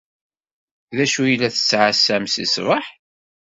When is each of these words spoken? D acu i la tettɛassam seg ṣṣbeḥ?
D 0.95 0.97
acu 1.03 1.21
i 1.25 1.35
la 1.35 1.49
tettɛassam 1.53 2.23
seg 2.33 2.45
ṣṣbeḥ? 2.51 2.85